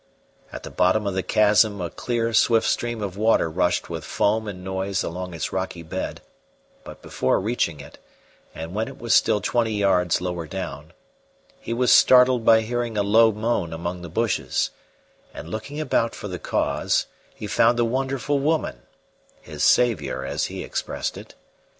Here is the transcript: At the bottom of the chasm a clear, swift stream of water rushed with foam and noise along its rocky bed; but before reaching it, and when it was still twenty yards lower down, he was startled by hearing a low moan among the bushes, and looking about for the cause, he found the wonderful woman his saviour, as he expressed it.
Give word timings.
At 0.51 0.63
the 0.63 0.71
bottom 0.71 1.05
of 1.05 1.13
the 1.13 1.21
chasm 1.21 1.79
a 1.79 1.91
clear, 1.91 2.33
swift 2.33 2.67
stream 2.67 3.03
of 3.03 3.17
water 3.17 3.47
rushed 3.51 3.87
with 3.87 4.03
foam 4.03 4.47
and 4.47 4.63
noise 4.63 5.03
along 5.03 5.35
its 5.35 5.53
rocky 5.53 5.83
bed; 5.83 6.21
but 6.83 7.03
before 7.03 7.39
reaching 7.39 7.79
it, 7.79 7.99
and 8.55 8.73
when 8.73 8.87
it 8.87 8.97
was 8.97 9.13
still 9.13 9.41
twenty 9.41 9.73
yards 9.73 10.19
lower 10.19 10.47
down, 10.47 10.93
he 11.59 11.71
was 11.71 11.91
startled 11.93 12.43
by 12.43 12.61
hearing 12.61 12.97
a 12.97 13.03
low 13.03 13.31
moan 13.31 13.73
among 13.73 14.01
the 14.01 14.09
bushes, 14.09 14.71
and 15.35 15.49
looking 15.49 15.79
about 15.79 16.15
for 16.15 16.27
the 16.27 16.39
cause, 16.39 17.05
he 17.35 17.45
found 17.45 17.77
the 17.77 17.85
wonderful 17.85 18.39
woman 18.39 18.81
his 19.39 19.63
saviour, 19.63 20.25
as 20.25 20.45
he 20.45 20.63
expressed 20.63 21.15
it. 21.15 21.35